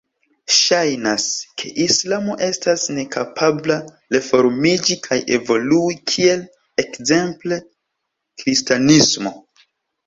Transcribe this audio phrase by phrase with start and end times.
[0.59, 1.25] Ŝajnas,
[1.63, 3.77] ke islamo estas nekapabla
[4.17, 6.45] reformiĝi kaj evolui kiel
[6.87, 7.63] ekzemple
[8.43, 9.39] kristanismo.